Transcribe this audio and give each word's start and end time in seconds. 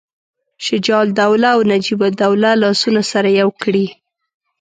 شجاع 0.65 0.99
الدوله 1.05 1.47
او 1.55 1.59
نجیب 1.71 1.99
الدوله 2.09 2.49
لاسونه 2.61 3.01
سره 3.11 3.29
یو 3.41 3.49
کړي. 3.61 3.85